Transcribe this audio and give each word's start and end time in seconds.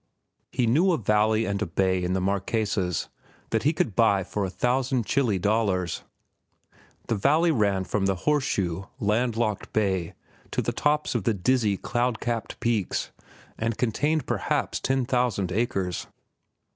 He 0.51 0.65
knew 0.65 0.91
a 0.93 0.97
valley 0.97 1.45
and 1.45 1.61
a 1.61 1.67
bay 1.67 2.03
in 2.03 2.13
the 2.13 2.19
Marquesas 2.19 3.07
that 3.51 3.61
he 3.61 3.71
could 3.71 3.95
buy 3.95 4.23
for 4.23 4.43
a 4.43 4.49
thousand 4.49 5.05
Chili 5.05 5.37
dollars. 5.37 6.01
The 7.05 7.13
valley 7.13 7.51
ran 7.51 7.83
from 7.83 8.07
the 8.07 8.15
horseshoe, 8.25 8.85
land 8.99 9.37
locked 9.37 9.71
bay 9.73 10.15
to 10.49 10.63
the 10.63 10.73
tops 10.73 11.13
of 11.13 11.25
the 11.25 11.35
dizzy, 11.35 11.77
cloud 11.77 12.19
capped 12.19 12.59
peaks 12.59 13.11
and 13.59 13.77
contained 13.77 14.25
perhaps 14.25 14.79
ten 14.79 15.05
thousand 15.05 15.51
acres. 15.51 16.07